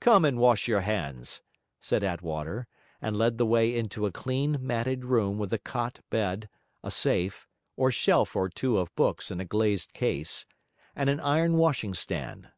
'Come 0.00 0.24
and 0.24 0.40
wash 0.40 0.66
your 0.66 0.80
hands,' 0.80 1.40
said 1.80 2.02
Attwater, 2.02 2.66
and 3.00 3.16
led 3.16 3.38
the 3.38 3.46
way 3.46 3.72
into 3.72 4.04
a 4.04 4.10
clean, 4.10 4.58
matted 4.60 5.04
room 5.04 5.38
with 5.38 5.52
a 5.52 5.58
cot 5.58 6.00
bed, 6.10 6.48
a 6.82 6.90
safe, 6.90 7.46
or 7.76 7.92
shelf 7.92 8.34
or 8.34 8.48
two 8.48 8.76
of 8.78 8.92
books 8.96 9.30
in 9.30 9.38
a 9.38 9.44
glazed 9.44 9.92
case, 9.92 10.44
and 10.96 11.08
an 11.08 11.20
iron 11.20 11.56
washing 11.56 11.94
stand. 11.94 12.48